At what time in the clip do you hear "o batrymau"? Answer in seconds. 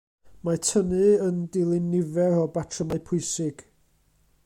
2.41-3.05